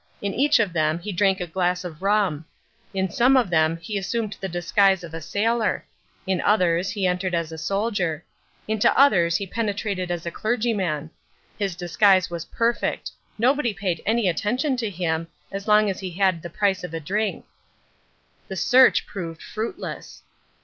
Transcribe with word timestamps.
In 0.19 0.33
each 0.33 0.59
of 0.59 0.73
them 0.73 0.97
he 0.97 1.11
drank 1.11 1.39
a 1.39 1.45
glass 1.45 1.83
of 1.83 2.01
rum. 2.01 2.43
In 2.91 3.11
some 3.11 3.37
of 3.37 3.51
them 3.51 3.77
he 3.77 3.99
assumed 3.99 4.35
the 4.41 4.49
disguise 4.49 5.03
of 5.03 5.13
a 5.13 5.21
sailor. 5.21 5.85
In 6.25 6.41
others 6.41 6.89
he 6.89 7.05
entered 7.05 7.35
as 7.35 7.51
a 7.51 7.57
solider. 7.59 8.23
Into 8.67 8.91
others 8.97 9.37
he 9.37 9.45
penetrated 9.45 10.09
as 10.09 10.25
a 10.25 10.31
clergyman. 10.31 11.11
His 11.59 11.75
disguise 11.75 12.31
was 12.31 12.45
perfect. 12.45 13.11
Nobody 13.37 13.75
paid 13.75 14.01
any 14.03 14.27
attention 14.27 14.75
to 14.77 14.89
him 14.89 15.27
as 15.51 15.67
long 15.67 15.87
as 15.87 15.99
he 15.99 16.09
had 16.09 16.41
the 16.41 16.49
price 16.49 16.83
of 16.83 16.95
a 16.95 16.99
drink. 16.99 17.45
The 18.47 18.55
search 18.55 19.05
proved 19.05 19.43
fruitless. 19.43 20.23